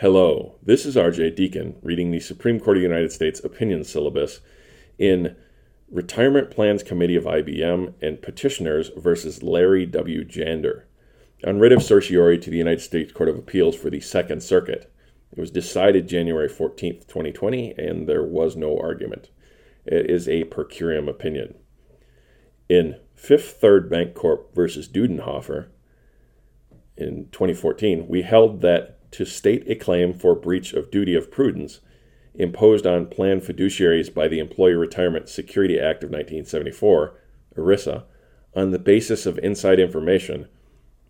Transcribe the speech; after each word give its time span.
Hello, 0.00 0.54
this 0.62 0.86
is 0.86 0.94
RJ 0.94 1.34
Deacon 1.34 1.74
reading 1.82 2.12
the 2.12 2.20
Supreme 2.20 2.60
Court 2.60 2.76
of 2.76 2.82
the 2.82 2.88
United 2.88 3.10
States 3.10 3.40
opinion 3.42 3.82
syllabus 3.82 4.38
in 4.96 5.34
Retirement 5.90 6.52
Plans 6.52 6.84
Committee 6.84 7.16
of 7.16 7.24
IBM 7.24 7.94
and 8.00 8.22
Petitioners 8.22 8.92
versus 8.96 9.42
Larry 9.42 9.86
W. 9.86 10.24
Jander 10.24 10.84
on 11.44 11.58
writ 11.58 11.72
of 11.72 11.82
certiorari 11.82 12.38
to 12.38 12.48
the 12.48 12.56
United 12.56 12.80
States 12.80 13.12
Court 13.12 13.28
of 13.28 13.36
Appeals 13.36 13.74
for 13.74 13.90
the 13.90 13.98
Second 13.98 14.40
Circuit. 14.40 14.88
It 15.32 15.40
was 15.40 15.50
decided 15.50 16.06
January 16.06 16.48
14th, 16.48 17.08
2020, 17.08 17.74
and 17.76 18.08
there 18.08 18.22
was 18.22 18.54
no 18.54 18.78
argument. 18.78 19.30
It 19.84 20.08
is 20.08 20.28
a 20.28 20.44
per 20.44 20.64
curiam 20.64 21.08
opinion. 21.08 21.56
In 22.68 23.00
Fifth 23.16 23.56
Third 23.60 23.90
Bancorp 23.90 24.54
versus 24.54 24.88
Dudenhoeffer 24.88 25.70
in 26.96 27.26
2014, 27.32 28.06
we 28.06 28.22
held 28.22 28.60
that 28.60 28.97
to 29.10 29.24
state 29.24 29.64
a 29.66 29.74
claim 29.74 30.12
for 30.12 30.34
breach 30.34 30.72
of 30.72 30.90
duty 30.90 31.14
of 31.14 31.30
prudence 31.30 31.80
imposed 32.34 32.86
on 32.86 33.06
plan 33.06 33.40
fiduciaries 33.40 34.12
by 34.12 34.28
the 34.28 34.38
Employee 34.38 34.74
Retirement 34.74 35.28
Security 35.28 35.74
Act 35.74 36.04
of 36.04 36.10
1974, 36.10 37.18
ERISA, 37.56 38.04
on 38.54 38.70
the 38.70 38.78
basis 38.78 39.26
of 39.26 39.38
inside 39.38 39.80
information, 39.80 40.46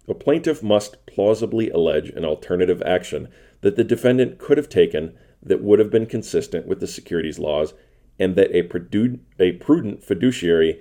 a 0.09 0.15
plaintiff 0.15 0.63
must 0.63 1.05
plausibly 1.07 1.69
allege 1.69 2.09
an 2.11 2.25
alternative 2.25 2.83
action 2.83 3.29
that 3.61 3.77
the 3.77 3.85
defendant 3.85 4.39
could 4.39 4.57
have 4.57 4.69
taken 4.69 5.15
that 5.43 5.63
would 5.63 5.79
have 5.79 5.91
been 5.91 6.07
consistent 6.07 6.67
with 6.67 6.81
the 6.81 6.87
securities 6.87 7.39
laws 7.39 7.75
and 8.19 8.35
that 8.35 8.51
a, 8.51 8.61
a 9.39 9.53
prudent 9.53 10.03
fiduciary 10.03 10.81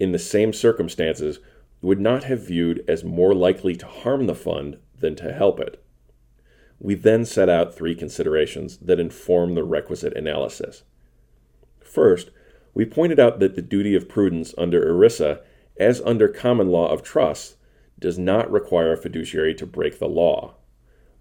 in 0.00 0.12
the 0.12 0.18
same 0.18 0.52
circumstances 0.52 1.38
would 1.82 2.00
not 2.00 2.24
have 2.24 2.46
viewed 2.46 2.82
as 2.88 3.04
more 3.04 3.34
likely 3.34 3.76
to 3.76 3.86
harm 3.86 4.26
the 4.26 4.34
fund 4.34 4.78
than 4.98 5.14
to 5.14 5.32
help 5.32 5.60
it. 5.60 5.83
We 6.78 6.94
then 6.94 7.24
set 7.24 7.48
out 7.48 7.74
three 7.74 7.94
considerations 7.94 8.78
that 8.78 9.00
inform 9.00 9.54
the 9.54 9.64
requisite 9.64 10.16
analysis. 10.16 10.82
First, 11.80 12.30
we 12.74 12.84
pointed 12.84 13.20
out 13.20 13.38
that 13.38 13.54
the 13.54 13.62
duty 13.62 13.94
of 13.94 14.08
prudence 14.08 14.54
under 14.58 14.84
ERISA, 14.84 15.40
as 15.78 16.00
under 16.02 16.28
common 16.28 16.68
law 16.68 16.88
of 16.90 17.02
trusts, 17.02 17.56
does 17.98 18.18
not 18.18 18.50
require 18.50 18.92
a 18.92 18.96
fiduciary 18.96 19.54
to 19.54 19.66
break 19.66 19.98
the 19.98 20.08
law. 20.08 20.54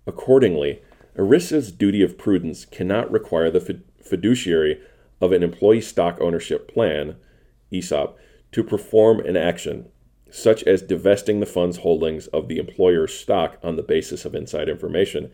Accordingly, 0.08 0.82
ERISA's 1.16 1.72
duty 1.72 2.02
of 2.02 2.18
prudence 2.18 2.66
cannot 2.66 3.12
require 3.12 3.52
the 3.52 3.82
fiduciary 4.02 4.82
of 5.22 5.32
an 5.32 5.44
employee 5.44 5.82
stock 5.82 6.18
ownership 6.20 6.68
plan, 6.68 7.16
ESOP, 7.72 8.18
to 8.52 8.64
perform 8.64 9.20
an 9.20 9.38
action 9.38 9.90
such 10.36 10.64
as 10.64 10.82
divesting 10.82 11.40
the 11.40 11.46
fund's 11.46 11.78
holdings 11.78 12.26
of 12.28 12.48
the 12.48 12.58
employer's 12.58 13.14
stock 13.14 13.60
on 13.62 13.76
the 13.76 13.84
basis 13.84 14.26
of 14.26 14.34
inside 14.34 14.68
information 14.68 15.30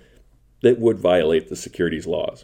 that 0.61 0.78
would 0.78 1.00
violate 1.00 1.47
the 1.47 1.55
securities 1.55 2.05
laws. 2.05 2.44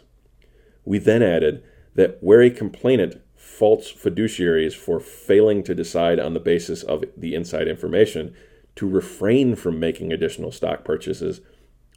We 0.82 0.96
then 0.96 1.22
added 1.22 1.62
that 1.96 2.16
where 2.22 2.40
a 2.40 2.48
complainant 2.48 3.20
faults 3.34 3.92
fiduciaries 3.92 4.74
for 4.74 4.98
failing 4.98 5.64
to 5.64 5.74
decide 5.74 6.18
on 6.18 6.32
the 6.32 6.40
basis 6.40 6.82
of 6.82 7.04
the 7.14 7.34
inside 7.34 7.68
information 7.68 8.34
to 8.76 8.88
refrain 8.88 9.54
from 9.54 9.78
making 9.78 10.10
additional 10.10 10.50
stock 10.50 10.82
purchases 10.82 11.42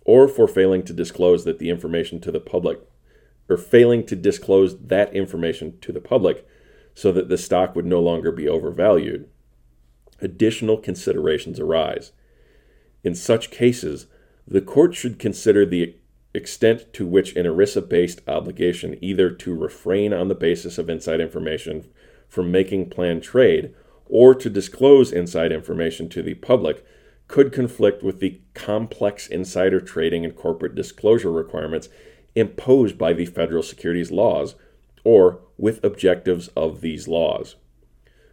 or 0.03 0.27
for 0.27 0.45
failing 0.45 0.83
to 0.83 0.93
disclose 0.93 1.45
that 1.45 1.59
the 1.59 1.69
information 1.69 2.19
to 2.19 2.33
the 2.33 2.39
public 2.41 2.81
or 3.47 3.55
failing 3.55 4.05
to 4.07 4.15
disclose 4.15 4.77
that 4.77 5.13
information 5.13 5.79
to 5.79 5.93
the 5.93 6.01
public 6.01 6.45
so 6.93 7.13
that 7.13 7.29
the 7.29 7.37
stock 7.37 7.77
would 7.77 7.85
no 7.85 8.01
longer 8.01 8.29
be 8.33 8.49
overvalued 8.49 9.29
additional 10.21 10.77
considerations 10.77 11.59
arise. 11.59 12.11
In 13.03 13.15
such 13.15 13.51
cases, 13.51 14.07
the 14.47 14.61
court 14.61 14.95
should 14.95 15.19
consider 15.19 15.65
the 15.65 15.95
extent 16.33 16.91
to 16.93 17.07
which 17.07 17.35
an 17.35 17.45
ERISA 17.45 17.87
based 17.87 18.21
obligation 18.27 18.97
either 19.01 19.31
to 19.31 19.55
refrain 19.55 20.13
on 20.13 20.27
the 20.27 20.35
basis 20.35 20.77
of 20.77 20.89
inside 20.89 21.19
information 21.19 21.87
from 22.27 22.51
making 22.51 22.89
planned 22.89 23.23
trade 23.23 23.73
or 24.05 24.35
to 24.35 24.49
disclose 24.49 25.11
inside 25.11 25.51
information 25.51 26.09
to 26.09 26.21
the 26.21 26.35
public 26.35 26.85
could 27.27 27.51
conflict 27.51 28.03
with 28.03 28.19
the 28.19 28.41
complex 28.53 29.27
insider 29.27 29.79
trading 29.79 30.25
and 30.25 30.35
corporate 30.35 30.75
disclosure 30.75 31.31
requirements 31.31 31.89
imposed 32.35 32.97
by 32.97 33.13
the 33.13 33.25
federal 33.25 33.63
securities 33.63 34.11
laws 34.11 34.55
or 35.03 35.39
with 35.57 35.83
objectives 35.83 36.47
of 36.49 36.81
these 36.81 37.07
laws 37.07 37.55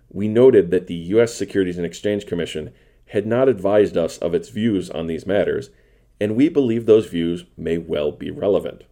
we 0.08 0.28
noted 0.28 0.70
that 0.70 0.86
the 0.86 0.94
U.S. 0.94 1.34
Securities 1.34 1.76
and 1.76 1.86
Exchange 1.86 2.26
Commission 2.26 2.72
had 3.06 3.26
not 3.26 3.48
advised 3.48 3.96
us 3.96 4.18
of 4.18 4.34
its 4.34 4.48
views 4.48 4.90
on 4.90 5.06
these 5.06 5.26
matters, 5.26 5.70
and 6.20 6.36
we 6.36 6.48
believe 6.48 6.86
those 6.86 7.06
views 7.06 7.44
may 7.56 7.78
well 7.78 8.12
be 8.12 8.30
relevant. 8.30 8.84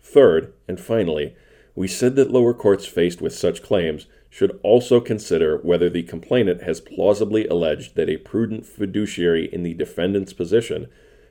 Third, 0.00 0.52
and 0.66 0.80
finally, 0.80 1.34
we 1.74 1.88
said 1.88 2.16
that 2.16 2.30
lower 2.30 2.54
courts 2.54 2.86
faced 2.86 3.20
with 3.20 3.34
such 3.34 3.62
claims 3.62 4.06
should 4.30 4.58
also 4.62 5.00
consider 5.00 5.58
whether 5.58 5.88
the 5.88 6.02
complainant 6.02 6.62
has 6.62 6.80
plausibly 6.80 7.46
alleged 7.46 7.94
that 7.94 8.08
a 8.08 8.16
prudent 8.18 8.66
fiduciary 8.66 9.48
in 9.52 9.62
the 9.62 9.74
defendant's 9.74 10.32
position 10.32 10.88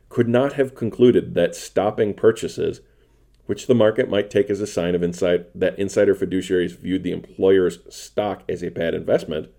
could 0.09 0.27
not 0.27 0.53
have 0.53 0.75
concluded 0.75 1.33
that 1.33 1.55
stopping 1.55 2.13
purchases 2.13 2.81
which 3.47 3.67
the 3.67 3.75
market 3.75 4.09
might 4.09 4.29
take 4.29 4.49
as 4.49 4.61
a 4.61 4.67
sign 4.67 4.93
of 4.93 5.01
inside 5.01 5.45
that 5.55 5.77
insider 5.79 6.13
fiduciaries 6.13 6.77
viewed 6.77 7.03
the 7.03 7.11
employer's 7.11 7.79
stock 7.89 8.43
as 8.47 8.61
a 8.61 8.69
bad 8.69 8.93
investment, 8.93 9.49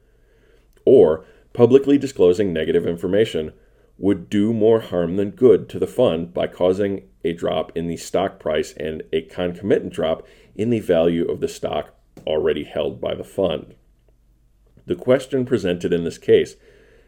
or 0.84 1.24
publicly 1.52 1.98
disclosing 1.98 2.52
negative 2.52 2.86
information 2.86 3.52
would 3.98 4.30
do 4.30 4.52
more 4.52 4.80
harm 4.80 5.16
than 5.16 5.30
good 5.30 5.68
to 5.68 5.78
the 5.78 5.86
fund 5.86 6.32
by 6.32 6.46
causing 6.46 7.02
a 7.24 7.32
drop 7.32 7.72
in 7.76 7.88
the 7.88 7.96
stock 7.96 8.38
price 8.38 8.72
and 8.74 9.02
a 9.12 9.22
concomitant 9.22 9.92
drop 9.92 10.24
in 10.54 10.70
the 10.70 10.80
value 10.80 11.24
of 11.24 11.40
the 11.40 11.48
stock 11.48 11.94
already 12.26 12.64
held 12.64 13.00
by 13.00 13.14
the 13.14 13.24
fund. 13.24 13.74
The 14.86 14.94
question 14.94 15.44
presented 15.44 15.92
in 15.92 16.04
this 16.04 16.18
case 16.18 16.56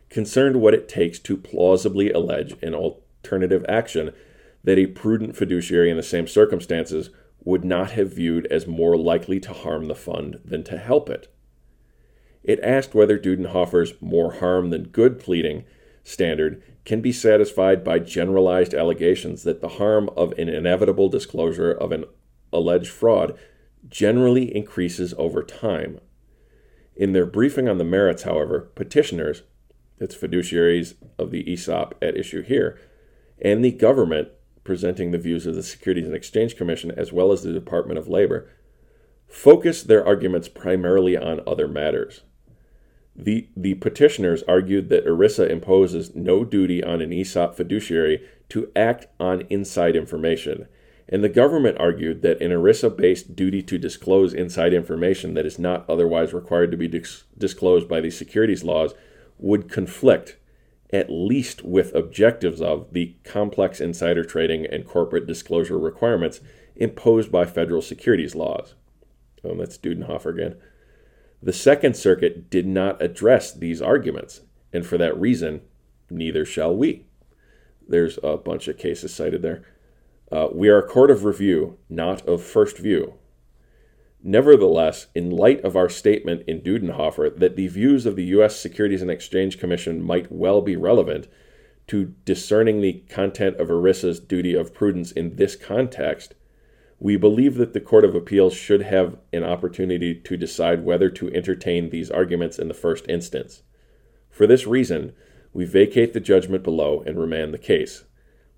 concerned 0.08 0.60
what 0.60 0.74
it 0.74 0.88
takes 0.88 1.18
to 1.20 1.36
plausibly 1.36 2.10
allege 2.10 2.54
an 2.62 2.74
alternative 2.74 3.64
action 3.68 4.12
that 4.64 4.78
a 4.78 4.86
prudent 4.86 5.36
fiduciary 5.36 5.90
in 5.90 5.96
the 5.96 6.02
same 6.02 6.26
circumstances 6.26 7.10
would 7.44 7.64
not 7.64 7.92
have 7.92 8.14
viewed 8.14 8.46
as 8.46 8.66
more 8.66 8.96
likely 8.96 9.40
to 9.40 9.52
harm 9.52 9.86
the 9.86 9.94
fund 9.94 10.38
than 10.44 10.62
to 10.62 10.76
help 10.76 11.08
it. 11.08 11.32
It 12.42 12.60
asked 12.60 12.94
whether 12.94 13.18
Dudenhoeffer's 13.18 13.94
more 14.00 14.34
harm 14.34 14.70
than 14.70 14.84
good 14.88 15.18
pleading 15.18 15.64
standard 16.02 16.62
can 16.84 17.00
be 17.00 17.12
satisfied 17.12 17.84
by 17.84 17.98
generalized 17.98 18.74
allegations 18.74 19.42
that 19.42 19.60
the 19.60 19.68
harm 19.68 20.10
of 20.16 20.32
an 20.32 20.48
inevitable 20.48 21.08
disclosure 21.08 21.70
of 21.70 21.92
an 21.92 22.04
alleged 22.52 22.88
fraud 22.88 23.38
generally 23.88 24.54
increases 24.54 25.14
over 25.18 25.42
time. 25.42 26.00
In 26.96 27.12
their 27.12 27.26
briefing 27.26 27.68
on 27.68 27.78
the 27.78 27.84
merits, 27.84 28.24
however, 28.24 28.70
petitioners, 28.74 29.42
that's 29.98 30.16
fiduciaries 30.16 30.94
of 31.18 31.30
the 31.30 31.50
ESOP 31.50 31.94
at 32.02 32.16
issue 32.16 32.42
here, 32.42 32.78
and 33.40 33.64
the 33.64 33.70
government 33.70 34.28
presenting 34.64 35.10
the 35.10 35.18
views 35.18 35.46
of 35.46 35.54
the 35.54 35.62
Securities 35.62 36.06
and 36.06 36.14
Exchange 36.14 36.56
Commission 36.56 36.90
as 36.90 37.12
well 37.12 37.32
as 37.32 37.42
the 37.42 37.52
Department 37.52 37.98
of 37.98 38.08
Labor, 38.08 38.48
focused 39.26 39.86
their 39.86 40.04
arguments 40.04 40.48
primarily 40.48 41.16
on 41.16 41.40
other 41.46 41.68
matters. 41.68 42.22
The, 43.14 43.48
the 43.56 43.74
petitioners 43.74 44.42
argued 44.48 44.88
that 44.88 45.06
ERISA 45.06 45.50
imposes 45.50 46.14
no 46.14 46.44
duty 46.44 46.82
on 46.82 47.00
an 47.00 47.12
ESOP 47.12 47.56
fiduciary 47.56 48.26
to 48.48 48.70
act 48.74 49.06
on 49.18 49.42
inside 49.50 49.96
information, 49.96 50.66
and 51.08 51.22
the 51.22 51.28
government 51.28 51.78
argued 51.78 52.22
that 52.22 52.40
an 52.40 52.50
ERISA 52.50 52.96
based 52.96 53.34
duty 53.34 53.62
to 53.62 53.78
disclose 53.78 54.32
inside 54.32 54.72
information 54.72 55.34
that 55.34 55.46
is 55.46 55.58
not 55.58 55.88
otherwise 55.88 56.32
required 56.32 56.70
to 56.70 56.76
be 56.76 56.88
dis- 56.88 57.24
disclosed 57.36 57.88
by 57.88 58.00
the 58.00 58.10
securities 58.10 58.64
laws 58.64 58.94
would 59.38 59.68
conflict 59.68 60.36
at 60.92 61.10
least 61.10 61.62
with 61.62 61.94
objectives 61.94 62.60
of 62.60 62.92
the 62.92 63.14
complex 63.24 63.80
insider 63.80 64.24
trading 64.24 64.66
and 64.66 64.86
corporate 64.86 65.26
disclosure 65.26 65.78
requirements 65.78 66.40
imposed 66.76 67.30
by 67.30 67.44
federal 67.44 67.82
securities 67.82 68.34
laws. 68.34 68.74
Oh, 69.44 69.54
that's 69.54 69.78
Dudenhoeffer 69.78 70.34
again. 70.34 70.56
The 71.42 71.52
Second 71.52 71.96
Circuit 71.96 72.50
did 72.50 72.66
not 72.66 73.00
address 73.00 73.52
these 73.52 73.80
arguments, 73.80 74.42
and 74.72 74.84
for 74.84 74.98
that 74.98 75.18
reason, 75.18 75.62
neither 76.10 76.44
shall 76.44 76.76
we. 76.76 77.06
There's 77.88 78.18
a 78.22 78.36
bunch 78.36 78.68
of 78.68 78.76
cases 78.76 79.14
cited 79.14 79.42
there. 79.42 79.62
Uh, 80.30 80.48
we 80.52 80.68
are 80.68 80.78
a 80.78 80.86
court 80.86 81.10
of 81.10 81.24
review, 81.24 81.78
not 81.88 82.26
of 82.28 82.42
first 82.42 82.78
view. 82.78 83.14
Nevertheless, 84.22 85.06
in 85.14 85.30
light 85.30 85.62
of 85.64 85.76
our 85.76 85.88
statement 85.88 86.42
in 86.46 86.60
Dudenhoeffer 86.60 87.38
that 87.38 87.56
the 87.56 87.68
views 87.68 88.04
of 88.04 88.16
the 88.16 88.24
U.S. 88.24 88.56
Securities 88.56 89.00
and 89.00 89.10
Exchange 89.10 89.58
Commission 89.58 90.02
might 90.02 90.30
well 90.30 90.60
be 90.60 90.76
relevant 90.76 91.26
to 91.86 92.14
discerning 92.24 92.80
the 92.80 93.02
content 93.08 93.56
of 93.56 93.68
ERISA's 93.68 94.20
duty 94.20 94.54
of 94.54 94.74
prudence 94.74 95.10
in 95.10 95.36
this 95.36 95.56
context, 95.56 96.34
we 96.98 97.16
believe 97.16 97.54
that 97.56 97.72
the 97.72 97.80
Court 97.80 98.04
of 98.04 98.14
Appeals 98.14 98.54
should 98.54 98.82
have 98.82 99.16
an 99.32 99.42
opportunity 99.42 100.14
to 100.14 100.36
decide 100.36 100.84
whether 100.84 101.08
to 101.10 101.32
entertain 101.32 101.90
these 101.90 102.10
arguments 102.10 102.58
in 102.58 102.68
the 102.68 102.74
first 102.74 103.06
instance. 103.08 103.62
For 104.28 104.46
this 104.46 104.66
reason, 104.66 105.14
we 105.52 105.64
vacate 105.64 106.12
the 106.12 106.20
judgment 106.20 106.62
below 106.62 107.02
and 107.06 107.18
remand 107.18 107.54
the 107.54 107.58
case. 107.58 108.04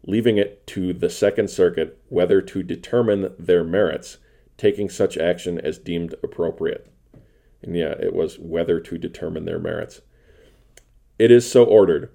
leaving 0.04 0.36
it 0.36 0.66
to 0.66 0.92
the 0.92 1.08
Second 1.08 1.48
Circuit 1.48 1.98
whether 2.08 2.42
to 2.42 2.62
determine 2.62 3.32
their 3.38 3.62
merits, 3.62 4.18
taking 4.56 4.88
such 4.88 5.16
action 5.16 5.58
as 5.58 5.78
deemed 5.78 6.14
appropriate. 6.22 6.90
And 7.62 7.76
yeah, 7.76 7.94
it 8.00 8.14
was 8.14 8.38
whether 8.38 8.80
to 8.80 8.98
determine 8.98 9.44
their 9.44 9.58
merits. 9.58 10.00
It 11.18 11.30
is 11.30 11.50
so 11.50 11.64
ordered. 11.64 12.10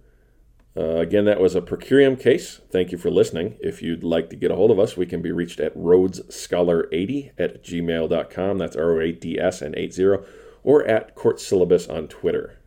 Uh, 0.76 0.98
again, 0.98 1.26
that 1.26 1.40
was 1.40 1.56
a 1.56 1.62
per 1.62 1.78
curiam 1.78 2.20
case. 2.20 2.62
Thank 2.70 2.92
you 2.92 2.98
for 2.98 3.10
listening. 3.10 3.58
If 3.62 3.82
you'd 3.82 4.04
like 4.04 4.30
to 4.30 4.36
get 4.36 4.52
a 4.52 4.56
hold 4.56 4.70
of 4.70 4.80
us, 4.80 4.96
we 4.96 5.08
can 5.08 5.22
be 5.22 5.32
reached 5.32 5.60
at 5.60 5.76
roadscholar80 5.76 7.32
at 7.38 7.64
gmail.com. 7.64 8.58
That's 8.58 8.76
R 8.76 8.92
O 8.92 9.00
A 9.00 9.12
D 9.12 9.40
S 9.40 9.62
and 9.62 9.76
80, 9.76 10.18
or 10.64 10.86
at 10.86 11.16
Court 11.16 11.40
Syllabus 11.40 11.88
on 11.88 12.08
Twitter. 12.08 12.60